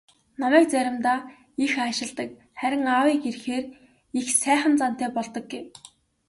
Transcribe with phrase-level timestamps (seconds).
[0.41, 1.19] "Намайг заримдаа
[1.65, 3.65] их аашилдаг, харин аавыг ирэхээр
[4.19, 5.65] их сайхан зантай болдог" гэв.